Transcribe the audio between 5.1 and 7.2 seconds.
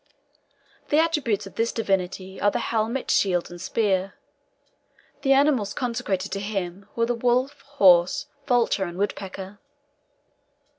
The animals consecrated to him were the